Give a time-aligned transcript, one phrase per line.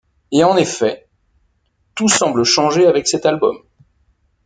[0.31, 1.05] Et en effet,
[1.93, 3.59] tout semble changer avec cet album.